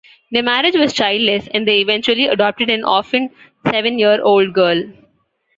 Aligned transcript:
Their 0.31 0.41
marriage 0.41 0.73
was 0.75 0.93
childless, 0.93 1.47
and 1.53 1.67
they 1.67 1.77
eventually 1.77 2.25
adopted 2.25 2.71
an 2.71 2.83
orphaned 2.83 3.29
seven-year-old 3.69 4.51
girl. 4.51 4.83